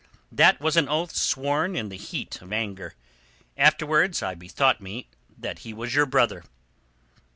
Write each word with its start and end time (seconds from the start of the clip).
"That 0.31 0.59
was 0.59 0.77
an 0.77 0.89
oath 0.89 1.15
sworn 1.15 1.75
in 1.75 1.89
the 1.89 1.95
heat 1.95 2.41
of 2.41 2.51
anger. 2.51 2.95
Afterwards 3.55 4.23
I 4.23 4.33
bethought 4.33 4.81
me 4.81 5.07
that 5.37 5.59
he 5.59 5.75
was 5.75 5.93
your 5.93 6.07
brother." 6.07 6.43